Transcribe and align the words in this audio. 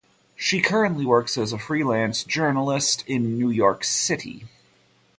She 0.35 0.63
currently 0.63 1.05
works 1.05 1.37
as 1.37 1.53
a 1.53 1.59
freelance 1.59 2.23
journalist 2.23 3.03
in 3.05 3.37
New 3.37 3.51
York 3.51 3.83
City. 3.83 4.45